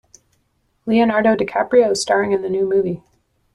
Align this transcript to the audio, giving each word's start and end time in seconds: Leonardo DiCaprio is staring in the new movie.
Leonardo 0.87 1.35
DiCaprio 1.35 1.91
is 1.91 2.01
staring 2.01 2.31
in 2.31 2.41
the 2.41 2.49
new 2.49 2.67
movie. 2.67 3.03